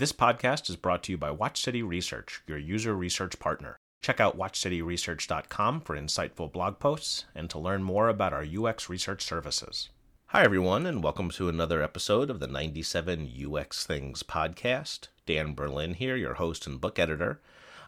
[0.00, 3.76] This podcast is brought to you by Watch City Research, your user research partner.
[4.02, 9.22] Check out watchcityresearch.com for insightful blog posts and to learn more about our UX research
[9.22, 9.90] services.
[10.28, 15.08] Hi, everyone, and welcome to another episode of the 97 UX Things podcast.
[15.26, 17.42] Dan Berlin here, your host and book editor.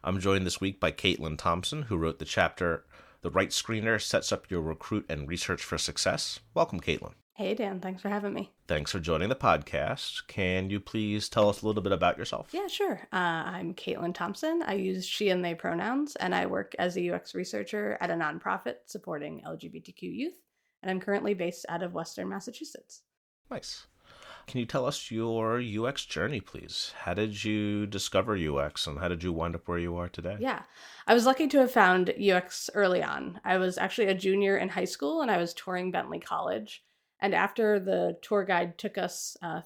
[0.05, 2.85] I'm joined this week by Katelyn Thompson, who wrote the chapter
[3.23, 6.41] The Right Screener Sets Up Your Recruit and Research for Success.
[6.53, 7.15] Welcome, Katelyn.
[7.35, 7.81] Hey, Dan.
[7.81, 8.53] Thanks for having me.
[8.69, 10.27] Thanks for joining the podcast.
[10.27, 12.51] Can you please tell us a little bit about yourself?
[12.53, 13.09] Yeah, sure.
[13.11, 14.63] Uh, I'm Katelyn Thompson.
[14.67, 18.15] I use she and they pronouns, and I work as a UX researcher at a
[18.15, 20.35] nonprofit supporting LGBTQ youth.
[20.83, 23.01] And I'm currently based out of Western Massachusetts.
[23.51, 23.87] Nice.
[24.47, 26.93] Can you tell us your UX journey, please?
[26.99, 30.37] How did you discover UX and how did you wind up where you are today?
[30.39, 30.63] Yeah,
[31.07, 33.41] I was lucky to have found UX early on.
[33.43, 36.83] I was actually a junior in high school and I was touring Bentley College
[37.23, 39.63] and after the tour guide took us uh,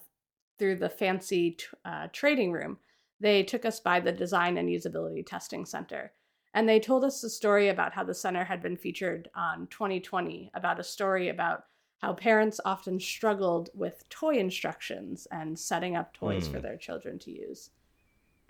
[0.59, 2.79] through the fancy t- uh, trading room,
[3.19, 6.13] they took us by the Design and Usability Testing Center.
[6.53, 10.51] And they told us a story about how the center had been featured on 2020,
[10.55, 11.65] about a story about
[12.03, 16.53] how parents often struggled with toy instructions and setting up toys mm.
[16.53, 16.65] for hmm.
[16.65, 17.71] their children to use.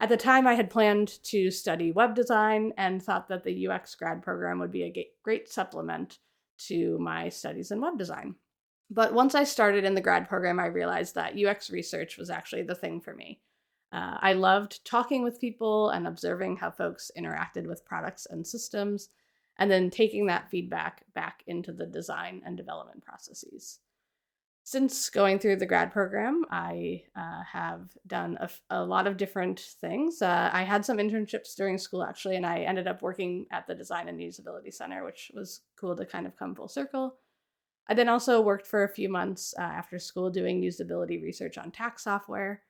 [0.01, 3.95] At the time, I had planned to study web design and thought that the UX
[3.95, 6.19] grad program would be a great supplement
[6.67, 8.35] to my studies in web design.
[8.91, 12.63] But once I started in the grad program, I realized that UX research was actually
[12.63, 13.41] the thing for me.
[13.93, 19.09] Uh, I loved talking with people and observing how folks interacted with products and systems,
[19.59, 23.81] and then taking that feedback back into the design and development processes.
[24.65, 28.37] Since going through the grad program, I uh, have done
[28.69, 30.21] a, lot of different things.
[30.21, 33.77] Uh, I had some internships during school, actually, and I ended up working at the
[33.77, 37.15] Design and Usability Center, which was cool to kind of come full circle.
[37.89, 41.71] I then also worked for a few months uh, after school doing usability research on
[41.71, 42.63] tax software.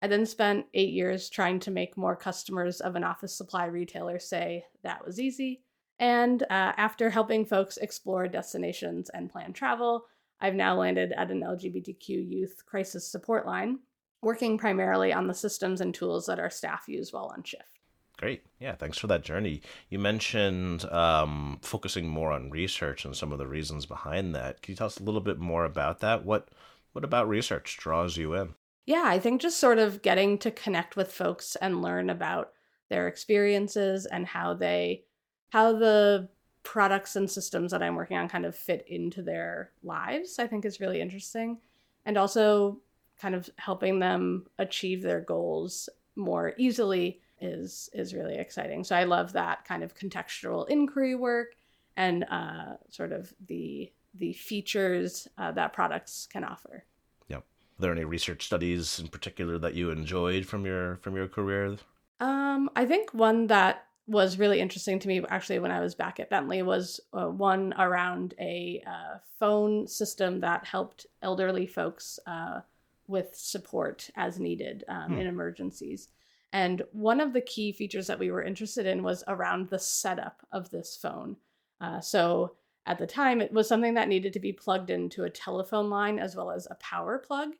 [0.00, 4.18] I then spent eight years trying to make more customers of an office supply retailer
[4.18, 5.62] say that was easy.
[5.98, 10.04] And uh, after helping folks explore destinations and plan travel,
[10.40, 13.78] I've now landed at an LGBTQ youth crisis support line,
[14.22, 17.73] working primarily on the systems and tools that our staff use while on shift.
[18.16, 18.44] Great.
[18.60, 19.60] Yeah, thanks for that journey.
[19.88, 24.62] You mentioned um, focusing more on research and some of the reasons behind that.
[24.62, 26.24] Can you tell us a little bit more about that?
[26.24, 26.48] What
[26.92, 28.54] what about research draws you in?
[28.86, 32.52] Yeah, I think just sort of getting to connect with folks and learn about
[32.88, 35.04] their experiences and how they
[35.50, 36.28] how the
[36.62, 40.64] products and systems that I'm working on kind of fit into their lives, I think
[40.64, 41.58] is really interesting.
[42.06, 42.80] And also
[43.20, 48.84] kind of helping them achieve their goals more easily is is really exciting.
[48.84, 51.54] So I love that kind of contextual inquiry work
[51.96, 56.84] and uh, sort of the the features uh, that products can offer.
[57.28, 57.38] Yep.
[57.40, 61.76] Are there any research studies in particular that you enjoyed from your from your career?
[62.20, 66.20] Um, I think one that was really interesting to me actually when I was back
[66.20, 72.60] at Bentley was uh, one around a uh, phone system that helped elderly folks uh,
[73.06, 75.18] with support as needed um, hmm.
[75.18, 76.08] in emergencies.
[76.54, 80.46] And one of the key features that we were interested in was around the setup
[80.52, 81.36] of this phone.
[81.80, 82.54] Uh, so
[82.86, 86.20] at the time, it was something that needed to be plugged into a telephone line
[86.20, 87.50] as well as a power plug.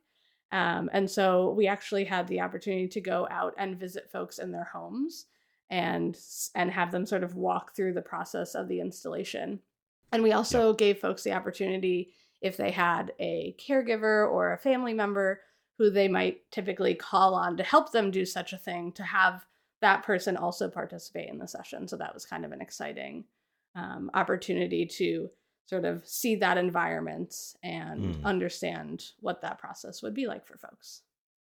[0.53, 4.53] Um, and so we actually had the opportunity to go out and visit folks in
[4.53, 5.27] their homes
[5.71, 6.17] and
[6.55, 9.59] and have them sort of walk through the process of the installation.
[10.13, 10.79] And we also yep.
[10.79, 15.41] gave folks the opportunity if they had a caregiver or a family member
[15.79, 19.45] who they might typically call on to help them do such a thing to have
[19.81, 21.89] that person also participate in the session.
[21.89, 23.25] So that was kind of an exciting
[23.75, 25.31] um, opportunity to
[25.67, 28.25] sort of see that environment and mm.
[28.25, 31.03] understand what that process would be like for folks.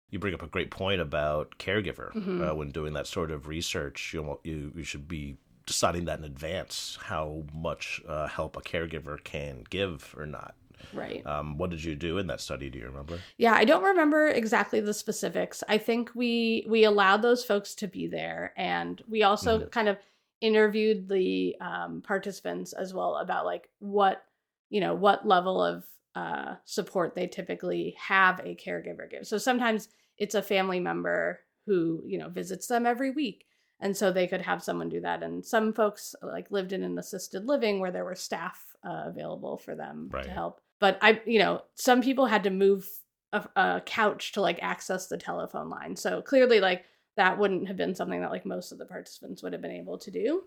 [0.10, 2.14] You bring up a great point about caregiver.
[2.14, 2.44] Mm-hmm.
[2.44, 6.26] Uh, when doing that sort of research, you, you you should be deciding that in
[6.26, 10.56] advance how much uh, help a caregiver can give or not.
[10.94, 11.26] Right.
[11.26, 12.70] Um, what did you do in that study?
[12.70, 13.20] Do you remember?
[13.38, 15.64] Yeah, I don't remember exactly the specifics.
[15.68, 19.70] I think we we allowed those folks to be there, and we also mm-hmm.
[19.70, 19.98] kind of
[20.42, 24.24] interviewed the um, participants as well about like what
[24.70, 25.86] you know what level of
[26.16, 29.28] uh, support they typically have a caregiver give.
[29.28, 33.46] So sometimes it's a family member who you know visits them every week
[33.80, 36.98] and so they could have someone do that and some folks like lived in an
[36.98, 40.24] assisted living where there were staff uh, available for them right.
[40.24, 42.88] to help but I, you know, some people had to move
[43.34, 45.96] a, a couch to like access the telephone line.
[45.96, 46.86] So clearly, like
[47.16, 49.98] that wouldn't have been something that like most of the participants would have been able
[50.00, 50.44] to do.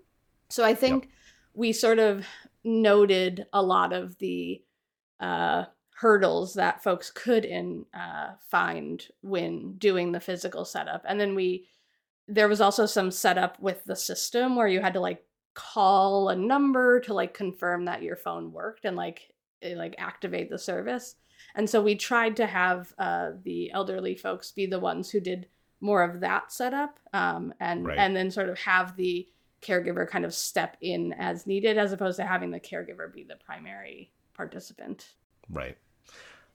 [0.49, 1.13] So I think yep.
[1.55, 2.27] we sort of
[2.65, 4.63] noted a lot of the
[5.21, 5.65] uh,
[6.01, 11.67] hurdles that folks could in uh, find when doing the physical setup and then we
[12.27, 15.23] there was also some setup with the system where you had to like
[15.55, 19.30] call a number to like confirm that your phone worked and like
[19.77, 21.17] like activate the service
[21.55, 25.47] and so we tried to have uh, the elderly folks be the ones who did
[25.81, 27.99] more of that setup um, and Right.
[27.99, 29.27] and then sort of have the
[29.63, 33.37] caregiver kind of step in as needed as opposed to having the caregiver be the
[33.37, 35.15] primary participant
[35.49, 35.77] Right.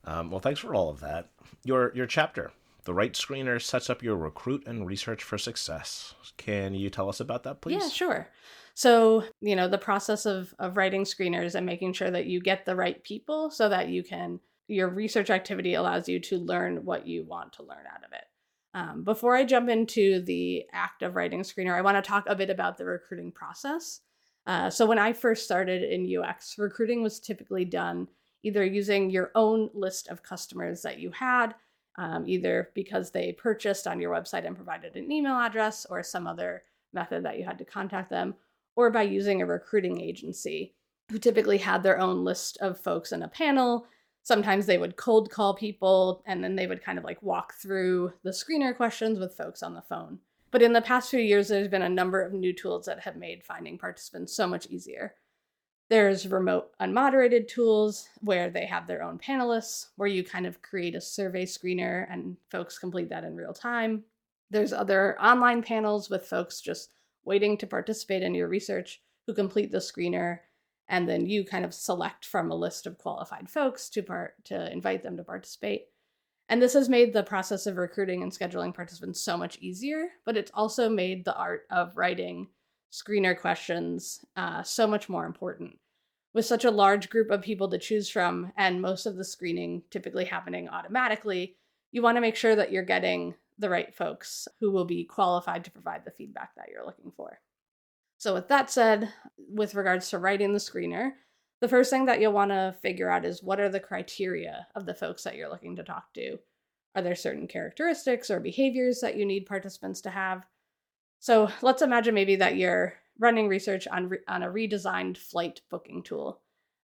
[0.04, 1.28] Um, well, thanks for all of that.
[1.64, 2.50] Your your chapter,
[2.86, 6.14] the right screener sets up your recruit and research for success.
[6.38, 7.82] Can you tell us about that, please?
[7.82, 8.28] Yeah, sure.
[8.74, 12.64] So, you know, the process of of writing screeners and making sure that you get
[12.64, 17.06] the right people so that you can your research activity allows you to learn what
[17.06, 18.24] you want to learn out of it.
[18.74, 22.36] Um, before I jump into the act of writing screener, I want to talk a
[22.36, 24.00] bit about the recruiting process.
[24.46, 28.08] Uh, so, when I first started in UX, recruiting was typically done
[28.42, 31.54] either using your own list of customers that you had,
[31.96, 36.26] um, either because they purchased on your website and provided an email address or some
[36.26, 36.62] other
[36.92, 38.34] method that you had to contact them,
[38.76, 40.74] or by using a recruiting agency
[41.10, 43.86] who typically had their own list of folks in a panel.
[44.22, 48.12] Sometimes they would cold call people and then they would kind of like walk through
[48.24, 50.18] the screener questions with folks on the phone.
[50.50, 53.16] But in the past few years, there's been a number of new tools that have
[53.16, 55.14] made finding participants so much easier.
[55.88, 60.96] There's remote unmoderated tools where they have their own panelists, where you kind of create
[60.96, 64.02] a survey screener and folks complete that in real time.
[64.50, 66.92] There's other online panels with folks just
[67.24, 70.40] waiting to participate in your research who complete the screener
[70.88, 74.72] and then you kind of select from a list of qualified folks to part to
[74.72, 75.86] invite them to participate.
[76.48, 80.36] And this has made the process of recruiting and scheduling participants so much easier, but
[80.36, 82.48] it's also made the art of writing
[82.92, 85.78] screener questions uh, so much more important.
[86.34, 89.82] With such a large group of people to choose from, and most of the screening
[89.90, 91.56] typically happening automatically,
[91.92, 95.64] you want to make sure that you're getting the right folks who will be qualified
[95.64, 97.40] to provide the feedback that you're looking for.
[98.18, 101.12] So, with that said, with regards to writing the screener,
[101.60, 104.84] the first thing that you'll want to figure out is what are the criteria of
[104.84, 106.38] the folks that you're looking to talk to?
[106.94, 110.44] Are there certain characteristics or behaviors that you need participants to have?
[111.18, 116.02] So, let's imagine maybe that you're running research on, re- on a redesigned flight booking
[116.02, 116.40] tool.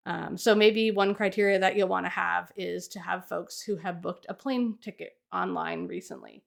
[0.06, 3.76] Um, so, maybe one criteria that you'll want to have is to have folks who
[3.76, 6.42] have booked a plane ticket online recently.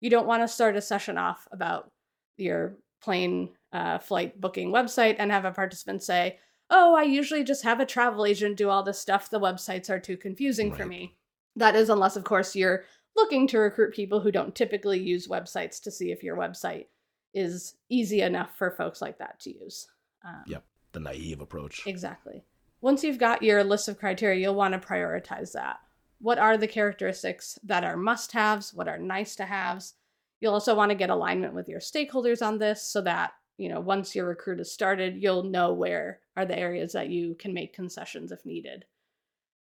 [0.00, 1.90] You don't want to start a session off about
[2.36, 6.38] your plane uh, flight booking website and have a participant say,
[6.70, 9.28] Oh, I usually just have a travel agent do all this stuff.
[9.28, 11.16] The websites are too confusing for me.
[11.56, 12.84] That is, unless, of course, you're
[13.14, 16.86] looking to recruit people who don't typically use websites to see if your website
[17.34, 19.88] is easy enough for folks like that to use.
[20.24, 20.64] Um, Yep.
[20.92, 21.82] The naive approach.
[21.86, 22.44] Exactly.
[22.80, 25.78] Once you've got your list of criteria, you'll want to prioritize that.
[26.20, 28.72] What are the characteristics that are must haves?
[28.72, 29.94] What are nice to haves?
[30.40, 33.80] You'll also want to get alignment with your stakeholders on this so that, you know,
[33.80, 37.74] once your recruit is started, you'll know where are the areas that you can make
[37.74, 38.84] concessions if needed.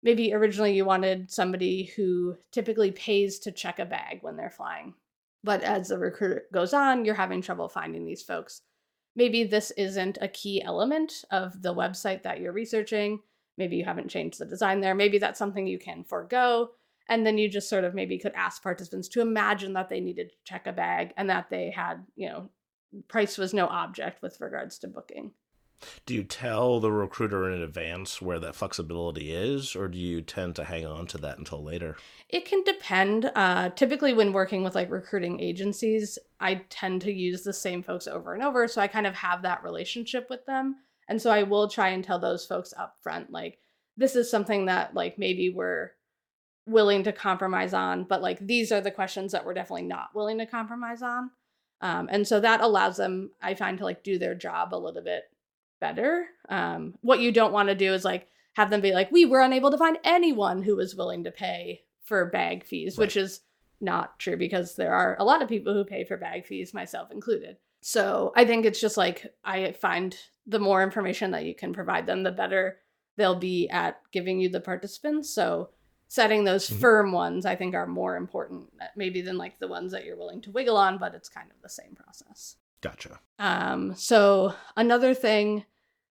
[0.03, 4.95] Maybe originally you wanted somebody who typically pays to check a bag when they're flying.
[5.43, 8.63] But as the recruiter goes on, you're having trouble finding these folks
[9.17, 13.21] maybe this isn't a key element of the website that you're researching.
[13.59, 14.95] Maybe you haven't changed the design there.
[14.95, 16.71] Maybe that's something you can forego.
[17.09, 20.31] And then you just sort of maybe could ask participants to imagine that they needed
[20.31, 22.49] to check a bag and that they had, you know,
[23.09, 25.33] price was no object with regards to booking.
[26.07, 30.57] Do you tell the recruiter in advance where that flexibility is, or do you tend
[30.57, 31.97] to hang on to that until later?
[32.29, 33.31] It can depend.
[33.35, 38.07] Uh, typically, when working with like recruiting agencies, I tend to use the same folks
[38.07, 38.69] over and over.
[38.69, 40.77] So I kind of have that relationship with them.
[41.09, 43.59] And so I will try and tell those folks up front, like,
[43.97, 45.91] this is something that like maybe we're
[46.67, 50.39] willing to compromise on, but like these are the questions that we're definitely not willing
[50.39, 51.31] to compromise on.
[51.81, 55.03] Um, and so that allows them, I find, to like do their job a little
[55.03, 55.25] bit
[55.81, 56.27] better.
[56.49, 59.41] Um, what you don't want to do is like have them be like, we were
[59.41, 63.41] unable to find anyone who was willing to pay for bag fees, which is
[63.81, 67.11] not true because there are a lot of people who pay for bag fees, myself
[67.11, 67.57] included.
[67.81, 70.15] So I think it's just like I find
[70.47, 72.79] the more information that you can provide them, the better
[73.17, 75.31] they'll be at giving you the participants.
[75.31, 75.71] So
[76.09, 76.81] setting those Mhm.
[76.81, 80.17] firm ones, I think, are more important uh, maybe than like the ones that you're
[80.17, 82.57] willing to wiggle on, but it's kind of the same process.
[82.81, 83.21] Gotcha.
[83.39, 85.65] Um, so another thing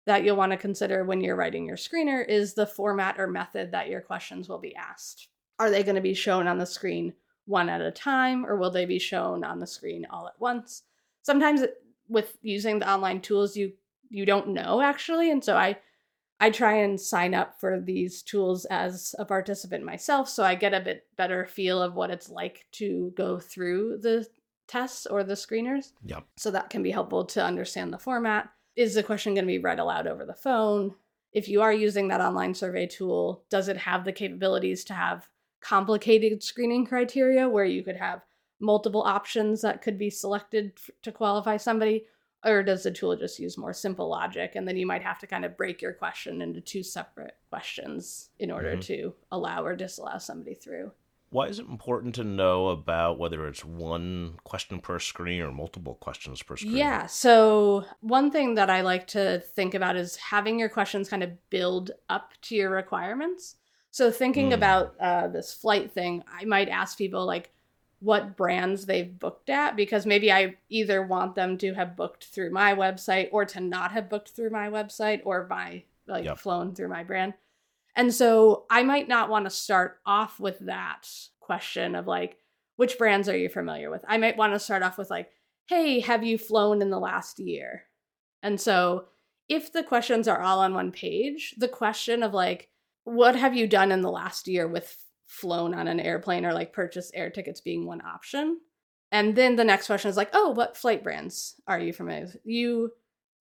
[0.09, 3.71] that you'll want to consider when you're writing your screener is the format or method
[3.71, 5.27] that your questions will be asked.
[5.59, 7.13] Are they going to be shown on the screen
[7.45, 10.81] one at a time, or will they be shown on the screen all at once?
[11.21, 11.61] Sometimes
[12.07, 13.73] with using the online tools, you
[14.09, 15.77] you don't know actually, and so I
[16.39, 20.73] I try and sign up for these tools as a participant myself so I get
[20.73, 24.25] a bit better feel of what it's like to go through the
[24.67, 25.91] tests or the screeners.
[26.05, 26.23] Yep.
[26.37, 28.49] So that can be helpful to understand the format.
[28.79, 30.95] Is the question going to be read aloud over the phone?
[31.33, 35.27] If you are using that online survey tool, does it have the capabilities to have
[35.59, 38.21] complicated screening criteria where you could have
[38.61, 42.05] multiple options that could be selected to qualify somebody?
[42.45, 44.53] Or does the tool just use more simple logic?
[44.55, 48.29] And then you might have to kind of break your question into two separate questions
[48.39, 48.79] in order mm-hmm.
[48.79, 50.93] to allow or disallow somebody through.
[51.31, 55.95] Why is it important to know about whether it's one question per screen or multiple
[55.95, 56.75] questions per screen?
[56.75, 57.05] Yeah.
[57.05, 61.49] So, one thing that I like to think about is having your questions kind of
[61.49, 63.57] build up to your requirements.
[63.91, 64.55] So, thinking mm.
[64.55, 67.51] about uh, this flight thing, I might ask people, like,
[67.99, 72.51] what brands they've booked at because maybe I either want them to have booked through
[72.51, 76.39] my website or to not have booked through my website or by like yep.
[76.39, 77.33] flown through my brand.
[77.99, 81.05] And so I might not want to start off with that
[81.41, 82.37] question of like,
[82.77, 84.05] which brands are you familiar with?
[84.07, 85.27] I might want to start off with like,
[85.67, 87.83] hey, have you flown in the last year?
[88.41, 89.07] And so
[89.49, 92.69] if the questions are all on one page, the question of like,
[93.03, 96.71] what have you done in the last year with flown on an airplane or like
[96.71, 98.61] purchased air tickets being one option?
[99.11, 102.37] And then the next question is like, oh, what flight brands are you familiar with?
[102.45, 102.91] You,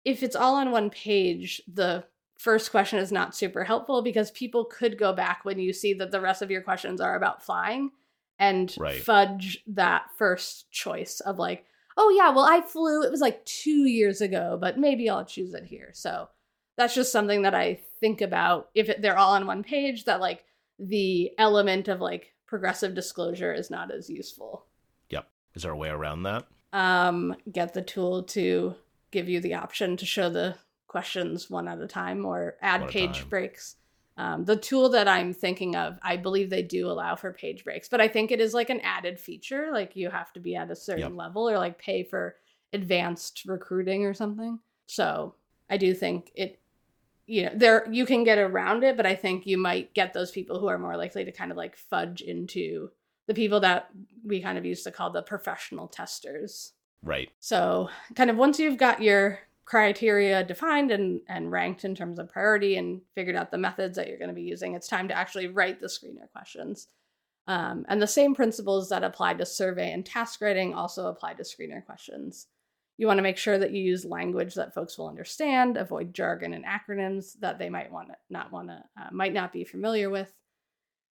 [0.06, 2.04] if it's all on one page, the
[2.38, 6.10] first question is not super helpful because people could go back when you see that
[6.10, 7.90] the rest of your questions are about flying
[8.38, 9.00] and right.
[9.00, 11.64] fudge that first choice of like,
[11.96, 15.54] oh yeah, well I flew it was like 2 years ago, but maybe I'll choose
[15.54, 15.90] it here.
[15.94, 16.28] So
[16.76, 20.20] that's just something that I think about if it, they're all on one page that
[20.20, 20.44] like
[20.78, 24.66] the element of like progressive disclosure is not as useful.
[25.08, 25.26] Yep.
[25.54, 26.46] Is there a way around that?
[26.74, 28.74] Um get the tool to
[29.10, 32.90] give you the option to show the questions one at a time or add one
[32.90, 33.76] page breaks.
[34.18, 37.88] Um, the tool that I'm thinking of, I believe they do allow for page breaks,
[37.88, 39.68] but I think it is like an added feature.
[39.72, 41.16] Like you have to be at a certain yep.
[41.16, 42.36] level or like pay for
[42.72, 44.58] advanced recruiting or something.
[44.86, 45.34] So
[45.68, 46.60] I do think it,
[47.26, 50.30] you know, there you can get around it, but I think you might get those
[50.30, 52.90] people who are more likely to kind of like fudge into
[53.26, 53.90] the people that
[54.24, 56.72] we kind of used to call the professional testers.
[57.02, 57.30] Right.
[57.40, 62.30] So, kind of once you've got your criteria defined and, and ranked in terms of
[62.30, 65.14] priority and figured out the methods that you're going to be using, it's time to
[65.14, 66.86] actually write the screener questions.
[67.48, 71.42] Um, and the same principles that apply to survey and task writing also apply to
[71.42, 72.46] screener questions.
[72.96, 76.54] You want to make sure that you use language that folks will understand, avoid jargon
[76.54, 80.08] and acronyms that they might want to not want to uh, might not be familiar
[80.10, 80.32] with.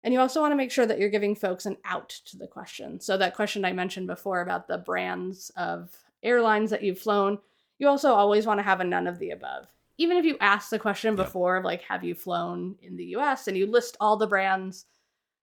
[0.03, 2.47] And you also want to make sure that you're giving folks an out to the
[2.47, 3.01] question.
[3.01, 5.91] So that question I mentioned before about the brands of
[6.23, 7.39] airlines that you've flown,
[7.79, 9.67] you also always want to have a none of the above.
[9.97, 13.57] Even if you ask the question before, like, have you flown in the US and
[13.57, 14.87] you list all the brands,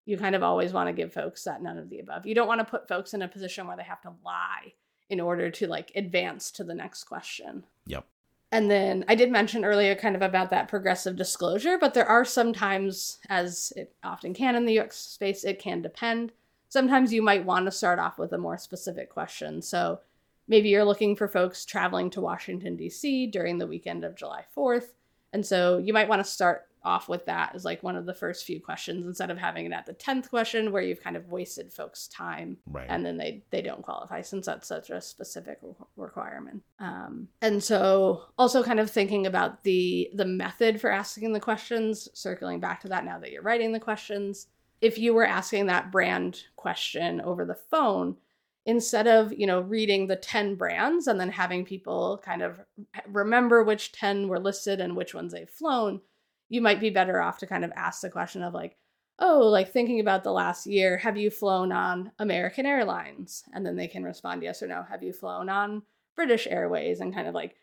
[0.05, 2.25] you kind of always want to give folks that none of the above.
[2.25, 4.73] You don't want to put folks in a position where they have to lie
[5.09, 7.63] in order to like advance to the next question.
[7.85, 8.05] Yep.
[8.51, 12.25] And then I did mention earlier kind of about that progressive disclosure, but there are
[12.25, 16.33] sometimes, as it often can in the UX space, it can depend.
[16.67, 19.61] Sometimes you might want to start off with a more specific question.
[19.61, 19.99] So
[20.51, 23.27] maybe you're looking for folks traveling to Washington, D.C.
[23.27, 24.89] during the weekend of July 4th.
[25.31, 28.13] And so you might want to start off with that as like one of the
[28.13, 31.29] first few questions instead of having it at the 10th question where you've kind of
[31.29, 32.87] wasted folks time right.
[32.89, 35.59] and then they they don't qualify since that's such a specific
[35.95, 41.39] requirement um, and so also kind of thinking about the the method for asking the
[41.39, 44.47] questions circling back to that now that you're writing the questions
[44.81, 48.17] if you were asking that brand question over the phone
[48.65, 52.59] instead of you know reading the 10 brands and then having people kind of
[53.07, 56.01] remember which 10 were listed and which ones they've flown
[56.49, 58.77] you might be better off to kind of ask the question of like
[59.19, 63.43] oh like thinking about the last year have you flown on american airlines?
[63.53, 65.83] And then they can respond yes or no have you flown on
[66.15, 66.99] british airways?
[66.99, 67.55] and kind of like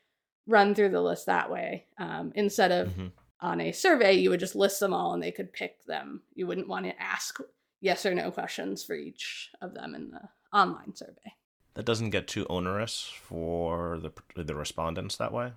[0.47, 1.85] run through the list that way.
[1.99, 3.09] Um, instead of mm-hmm.
[3.41, 6.23] on a survey you would just list them all and they could pick them.
[6.35, 7.39] You wouldn't want to ask
[7.81, 11.35] yes or no questions for each of them in the online survey.
[11.75, 15.53] That doesn't get too onerous for the the respondents that way.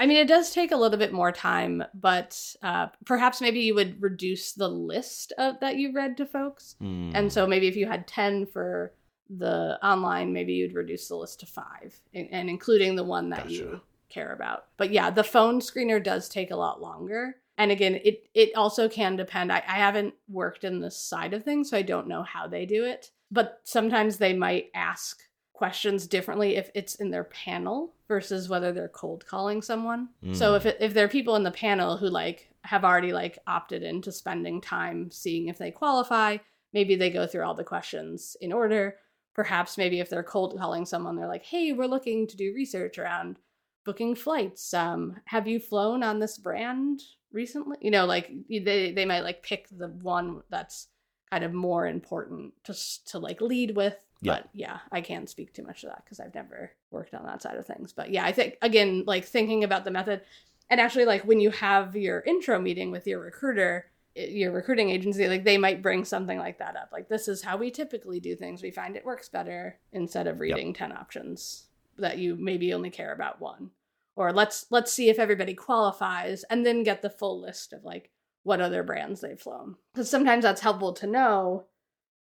[0.00, 3.74] I mean, it does take a little bit more time, but uh, perhaps maybe you
[3.74, 6.74] would reduce the list of, that you read to folks.
[6.82, 7.12] Mm.
[7.14, 8.94] And so maybe if you had 10 for
[9.28, 13.42] the online, maybe you'd reduce the list to five and, and including the one that
[13.42, 13.52] gotcha.
[13.52, 14.68] you care about.
[14.78, 17.36] But yeah, the phone screener does take a lot longer.
[17.58, 19.52] And again, it, it also can depend.
[19.52, 22.64] I, I haven't worked in this side of things, so I don't know how they
[22.64, 25.20] do it but sometimes they might ask
[25.60, 30.08] questions differently if it's in their panel versus whether they're cold calling someone.
[30.24, 30.34] Mm.
[30.34, 33.38] So if it, if there are people in the panel who like have already like
[33.46, 36.38] opted into spending time seeing if they qualify,
[36.72, 38.96] maybe they go through all the questions in order.
[39.34, 42.98] Perhaps maybe if they're cold calling someone, they're like, "Hey, we're looking to do research
[42.98, 43.38] around
[43.84, 44.72] booking flights.
[44.72, 49.42] Um, have you flown on this brand recently?" You know, like they they might like
[49.42, 50.88] pick the one that's
[51.30, 54.34] kind of more important just to like lead with yeah.
[54.34, 57.40] But yeah, I can't speak too much to that because I've never worked on that
[57.42, 57.92] side of things.
[57.92, 60.20] But yeah, I think again, like thinking about the method
[60.68, 64.90] and actually like when you have your intro meeting with your recruiter, eh, your recruiting
[64.90, 66.90] agency, like they might bring something like that up.
[66.92, 68.62] Like this is how we typically do things.
[68.62, 70.76] We find it works better instead of reading yep.
[70.76, 71.64] 10 options
[71.98, 73.70] that you maybe only care about one.
[74.16, 78.10] Or let's let's see if everybody qualifies and then get the full list of like
[78.42, 79.76] what other brands they've flown.
[79.92, 81.64] Because sometimes that's helpful to know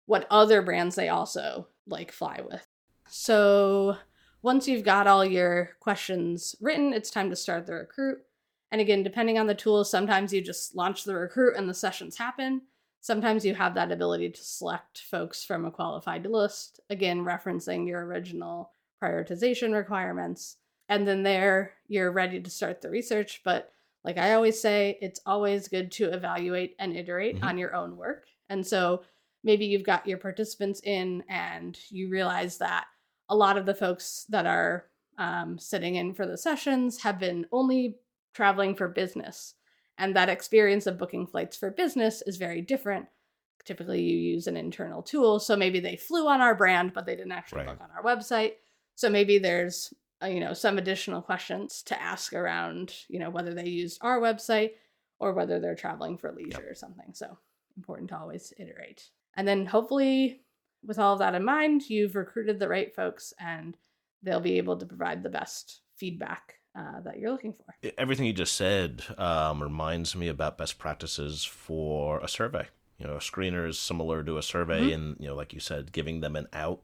[0.06, 2.66] what other brands they also like fly with.
[3.08, 3.96] So
[4.42, 8.18] once you've got all your questions written, it's time to start the recruit.
[8.70, 12.16] And again, depending on the tool, sometimes you just launch the recruit and the sessions
[12.16, 12.62] happen.
[13.00, 18.04] Sometimes you have that ability to select folks from a qualified list, again, referencing your
[18.04, 18.72] original
[19.02, 20.56] prioritization requirements.
[20.88, 23.40] And then there, you're ready to start the research.
[23.44, 23.72] But
[24.04, 27.44] like I always say, it's always good to evaluate and iterate mm-hmm.
[27.44, 28.24] on your own work.
[28.48, 29.02] And so
[29.44, 32.86] maybe you've got your participants in and you realize that
[33.28, 34.86] a lot of the folks that are
[35.18, 37.96] um, sitting in for the sessions have been only
[38.34, 39.54] traveling for business.
[39.98, 43.06] And that experience of booking flights for business is very different.
[43.64, 45.40] Typically, you use an internal tool.
[45.40, 47.66] So maybe they flew on our brand, but they didn't actually right.
[47.66, 48.52] book on our website.
[48.94, 49.92] So maybe there's
[50.26, 54.72] you know some additional questions to ask around you know whether they used our website
[55.20, 56.70] or whether they're traveling for leisure yep.
[56.70, 57.12] or something.
[57.12, 57.38] So
[57.76, 59.10] important to always iterate.
[59.36, 60.42] And then hopefully,
[60.84, 63.76] with all of that in mind, you've recruited the right folks and
[64.22, 67.64] they'll be able to provide the best feedback uh, that you're looking for.
[67.96, 72.66] Everything you just said um, reminds me about best practices for a survey.
[72.98, 74.94] You know, a screener is similar to a survey, mm-hmm.
[74.94, 76.82] and you know, like you said, giving them an out,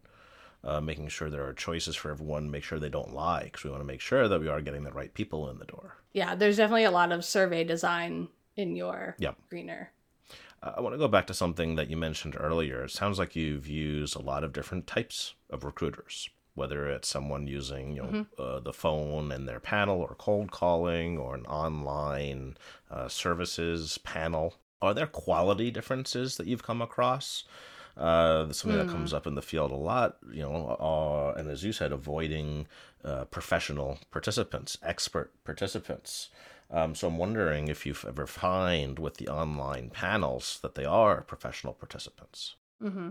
[0.65, 3.71] uh, making sure there are choices for everyone, make sure they don't lie, because we
[3.71, 5.97] want to make sure that we are getting the right people in the door.
[6.13, 9.37] Yeah, there's definitely a lot of survey design in your yep.
[9.51, 9.89] screener.
[10.63, 12.85] I want to go back to something that you mentioned earlier.
[12.85, 17.47] It sounds like you've used a lot of different types of recruiters, whether it's someone
[17.47, 18.43] using you know mm-hmm.
[18.43, 22.57] uh, the phone and their panel, or cold calling, or an online
[22.91, 24.55] uh, services panel.
[24.81, 27.45] Are there quality differences that you've come across?
[27.97, 28.87] Uh, something mm.
[28.87, 29.17] that comes hmm.
[29.17, 32.67] up in the field a lot, you know, uh, and as you said, avoiding
[33.05, 36.29] uh, professional participants, expert participants.
[36.71, 41.21] Um, so I'm wondering if you've ever find with the online panels that they are
[41.21, 42.57] professional participants.
[42.83, 43.11] Mm-hmm.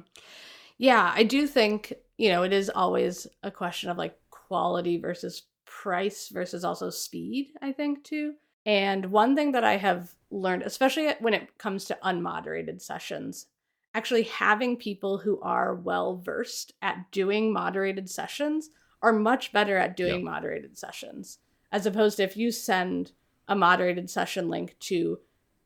[0.77, 5.43] Yeah, I do think you know it is always a question of like quality versus
[5.65, 7.51] price versus also speed.
[7.61, 8.33] I think too.
[8.65, 13.47] And one thing that I have learned, especially when it comes to unmoderated sessions,
[13.93, 18.69] actually having people who are well versed at doing moderated sessions
[19.01, 20.23] are much better at doing yep.
[20.23, 21.39] moderated sessions
[21.71, 23.11] as opposed to if you send
[23.47, 25.19] a moderated session link to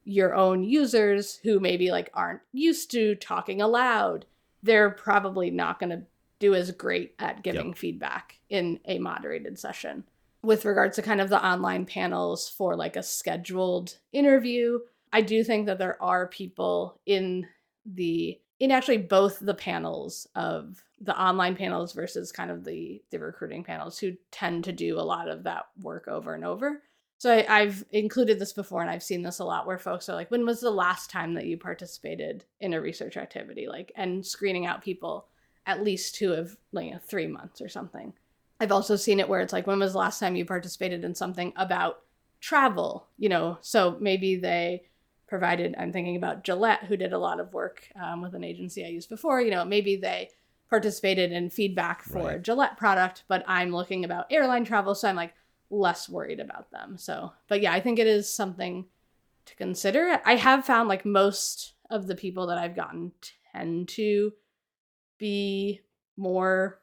[0.03, 4.25] your own users who maybe like aren't used to talking aloud
[4.63, 6.01] they're probably not going to
[6.39, 7.77] do as great at giving yep.
[7.77, 10.03] feedback in a moderated session
[10.41, 14.79] with regards to kind of the online panels for like a scheduled interview
[15.13, 17.45] i do think that there are people in
[17.93, 23.19] the in actually both the panels of the online panels versus kind of the the
[23.19, 26.81] recruiting panels who tend to do a lot of that work over and over
[27.19, 30.15] so I, have included this before, and I've seen this a lot where folks are
[30.15, 34.25] like, "When was the last time that you participated in a research activity?" Like, and
[34.25, 35.27] screening out people
[35.65, 38.13] at least two of like you know, three months or something.
[38.59, 41.15] I've also seen it where it's like, "When was the last time you participated in
[41.15, 42.03] something about
[42.39, 44.83] travel?" You know, so maybe they
[45.27, 45.75] provided.
[45.77, 48.89] I'm thinking about Gillette, who did a lot of work um, with an agency I
[48.89, 49.41] used before.
[49.41, 50.29] You know, maybe they
[50.69, 52.35] participated in feedback for right.
[52.35, 55.33] a Gillette product, but I'm looking about airline travel, so I'm like
[55.69, 56.97] less worried about them.
[56.97, 58.85] So, but yeah, I think it is something
[59.45, 60.19] to consider.
[60.25, 63.11] I have found like most of the people that I've gotten
[63.53, 64.33] tend to
[65.17, 65.81] be
[66.17, 66.79] more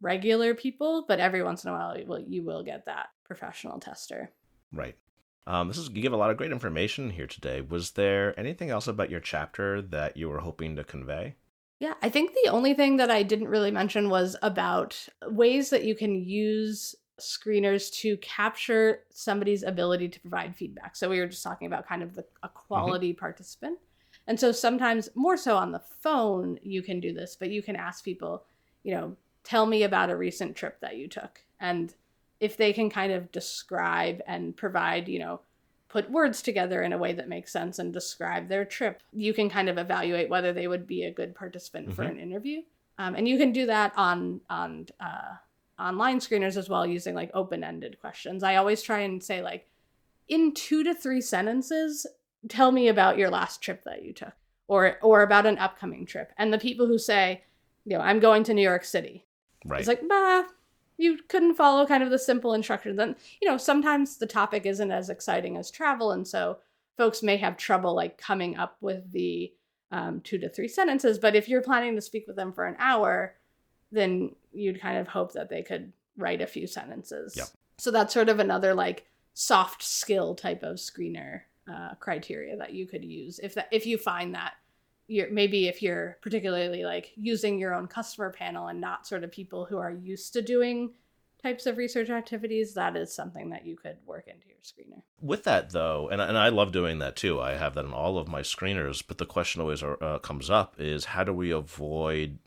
[0.00, 3.78] regular people, but every once in a while you will, you will get that professional
[3.78, 4.32] tester.
[4.72, 4.96] Right.
[5.46, 7.60] Um, this is you give a lot of great information here today.
[7.60, 11.36] Was there anything else about your chapter that you were hoping to convey?
[11.80, 15.84] Yeah, I think the only thing that I didn't really mention was about ways that
[15.84, 20.94] you can use screeners to capture somebody's ability to provide feedback.
[20.94, 22.58] So we were just talking about kind of the a mm-hmm.
[22.66, 23.18] quality mm-hmm.
[23.18, 23.78] participant.
[24.28, 27.74] And so sometimes more so on the phone you can do this, but you can
[27.74, 28.44] ask people,
[28.84, 31.40] you know, tell me about a recent trip that you took.
[31.58, 31.92] And
[32.42, 35.40] if they can kind of describe and provide, you know,
[35.88, 39.48] put words together in a way that makes sense and describe their trip, you can
[39.48, 41.94] kind of evaluate whether they would be a good participant mm-hmm.
[41.94, 42.60] for an interview.
[42.98, 45.36] Um, and you can do that on on uh,
[45.78, 48.42] online screeners as well using like open-ended questions.
[48.42, 49.68] I always try and say like
[50.28, 52.06] in 2 to 3 sentences
[52.48, 54.34] tell me about your last trip that you took
[54.66, 56.32] or or about an upcoming trip.
[56.38, 57.44] And the people who say,
[57.84, 59.26] you know, I'm going to New York City.
[59.64, 59.78] Right.
[59.78, 60.42] It's like, bah,
[61.02, 62.98] you couldn't follow kind of the simple instructions.
[62.98, 66.12] And, you know, sometimes the topic isn't as exciting as travel.
[66.12, 66.58] And so
[66.96, 69.52] folks may have trouble like coming up with the
[69.90, 71.18] um, two to three sentences.
[71.18, 73.34] But if you're planning to speak with them for an hour,
[73.90, 77.34] then you'd kind of hope that they could write a few sentences.
[77.36, 77.48] Yep.
[77.78, 82.86] So that's sort of another like soft skill type of screener uh, criteria that you
[82.86, 84.54] could use if that if you find that
[85.12, 89.30] you're maybe if you're particularly like using your own customer panel and not sort of
[89.30, 90.90] people who are used to doing
[91.42, 95.02] types of research activities, that is something that you could work into your screener.
[95.20, 98.16] With that, though, and, and I love doing that too, I have that in all
[98.16, 102.38] of my screeners, but the question always uh, comes up is how do we avoid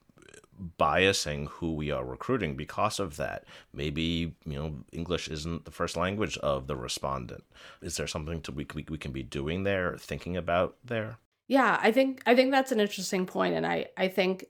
[0.80, 3.44] biasing who we are recruiting because of that.
[3.74, 7.44] Maybe you know English isn't the first language of the respondent.
[7.82, 11.18] Is there something to we we, we can be doing there, thinking about there?
[11.48, 14.46] Yeah, I think I think that's an interesting point, and I I think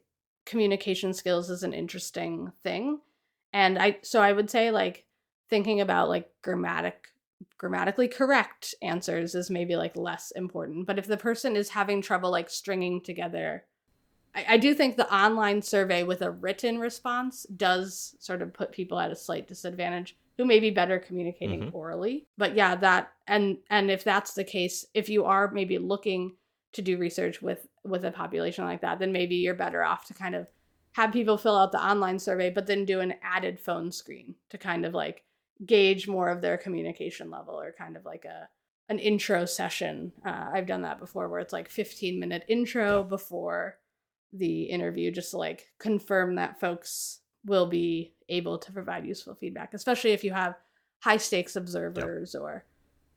[0.45, 2.99] communication skills is an interesting thing,
[3.53, 5.05] and I so I would say like
[5.49, 7.10] thinking about like grammatic
[7.58, 12.31] grammatically correct answers is maybe like less important but if the person is having trouble
[12.31, 13.63] like stringing together
[14.36, 18.71] I, I do think the online survey with a written response does sort of put
[18.71, 21.75] people at a slight disadvantage who may be better communicating mm-hmm.
[21.75, 22.27] orally.
[22.38, 26.36] But yeah, that and and if that's the case, if you are maybe looking
[26.75, 30.13] to do research with with a population like that, then maybe you're better off to
[30.13, 30.47] kind of
[30.93, 34.57] have people fill out the online survey, but then do an added phone screen to
[34.57, 35.23] kind of like
[35.65, 38.47] gauge more of their communication level or kind of like a
[38.88, 40.11] an intro session.
[40.25, 43.77] Uh, I've done that before where it's like 15 minute intro before
[44.31, 49.73] the interview just to like confirm that folks will be able to provide useful feedback,
[49.73, 50.55] especially if you have
[50.99, 52.43] high stakes observers yep.
[52.43, 52.65] or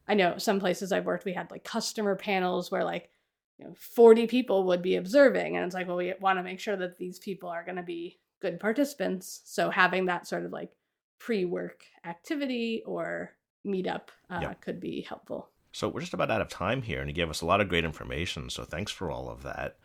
[0.06, 3.10] I know some places I've worked we had like customer panels where like
[3.58, 6.60] you know 40 people would be observing and it's like well we want to make
[6.60, 10.52] sure that these people are going to be good participants so having that sort of
[10.52, 10.70] like
[11.18, 13.32] pre-work activity or
[13.66, 14.60] meetup uh, yep.
[14.60, 17.40] could be helpful so we're just about out of time here and you gave us
[17.40, 19.76] a lot of great information so thanks for all of that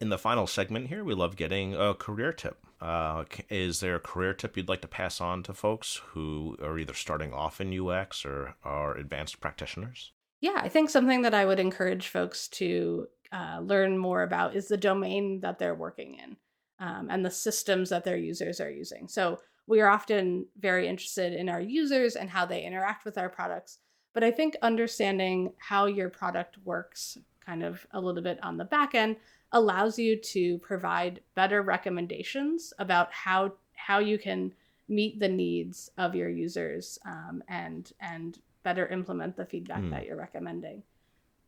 [0.00, 2.64] in the final segment here, we love getting a career tip.
[2.80, 6.78] Uh, is there a career tip you'd like to pass on to folks who are
[6.78, 10.12] either starting off in UX or are advanced practitioners?
[10.40, 14.68] Yeah, I think something that I would encourage folks to uh, learn more about is
[14.68, 16.36] the domain that they're working in
[16.78, 19.08] um, and the systems that their users are using.
[19.08, 23.28] So we are often very interested in our users and how they interact with our
[23.28, 23.78] products.
[24.14, 28.64] But I think understanding how your product works kind of a little bit on the
[28.64, 29.16] back end
[29.52, 34.52] allows you to provide better recommendations about how how you can
[34.88, 39.90] meet the needs of your users um, and and better implement the feedback mm.
[39.90, 40.82] that you're recommending.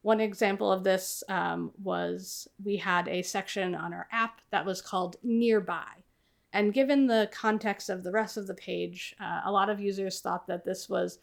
[0.01, 4.81] One example of this um, was we had a section on our app that was
[4.81, 5.93] called nearby.
[6.55, 10.21] And given the context of the rest of the page, uh, a lot of users
[10.21, 11.19] thought that this was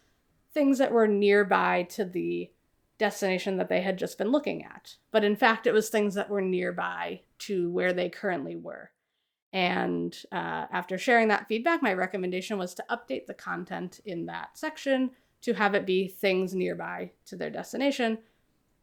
[0.54, 2.52] things that were nearby to the
[3.00, 4.98] destination that they had just been looking at.
[5.10, 8.92] But in fact, it was things that were nearby to where they currently were.
[9.52, 14.60] And uh, after sharing that feedback, my recommendation was to update the content in that
[14.60, 15.10] section
[15.42, 18.20] to have it be things nearby to their destination.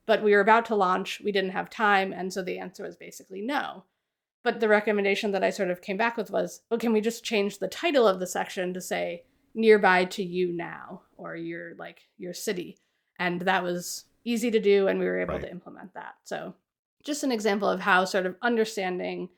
[0.07, 2.97] But we were about to launch, we didn't have time, and so the answer was
[2.97, 3.85] basically no.
[4.43, 7.25] But the recommendation that I sort of came back with was, well, can we just
[7.25, 12.03] change the title of the section to say nearby to you now or your like
[12.19, 12.79] your city?
[13.19, 15.43] and that was easy to do and we were able right.
[15.43, 16.55] to implement that so
[17.03, 19.29] just an example of how sort of understanding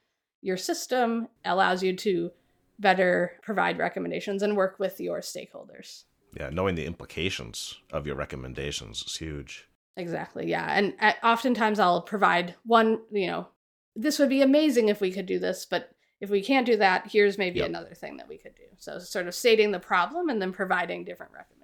[0.42, 2.30] your system allows you to
[2.78, 9.04] better provide recommendations and work with your stakeholders yeah knowing the implications of your recommendations
[9.06, 13.48] is huge exactly yeah and uh, oftentimes i'll provide one you know
[13.94, 17.06] this would be amazing if we could do this but if we can't do that
[17.10, 17.68] here's maybe yep.
[17.68, 21.04] another thing that we could do so sort of stating the problem and then providing
[21.04, 21.56] different recommendations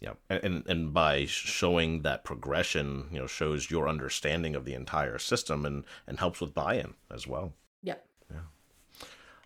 [0.00, 5.18] yeah, and and by showing that progression, you know, shows your understanding of the entire
[5.18, 7.52] system and and helps with buy-in as well.
[7.82, 8.06] Yep.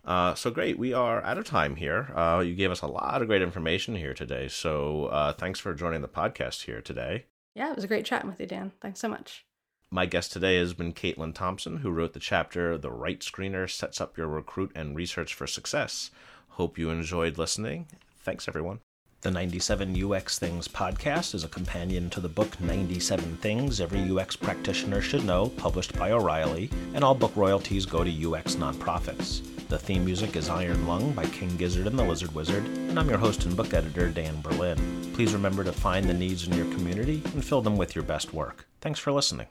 [0.04, 0.78] Uh, so great.
[0.78, 2.12] We are out of time here.
[2.14, 4.48] Uh, you gave us a lot of great information here today.
[4.48, 7.26] So uh, thanks for joining the podcast here today.
[7.54, 8.72] Yeah, it was a great chatting with you, Dan.
[8.80, 9.44] Thanks so much.
[9.90, 14.00] My guest today has been Katelyn Thompson, who wrote the chapter The Right Screener Sets
[14.00, 16.10] Up Your Recruit and Research for Success.
[16.48, 17.86] Hope you enjoyed listening.
[18.18, 18.80] Thanks, everyone.
[19.20, 24.34] The 97 UX Things podcast is a companion to the book 97 Things Every UX
[24.34, 29.42] Practitioner Should Know, published by O'Reilly, and all book royalties go to UX nonprofits.
[29.72, 33.08] The theme music is Iron Lung by King Gizzard and the Lizard Wizard, and I'm
[33.08, 34.76] your host and book editor, Dan Berlin.
[35.14, 38.34] Please remember to find the needs in your community and fill them with your best
[38.34, 38.68] work.
[38.82, 39.46] Thanks for listening.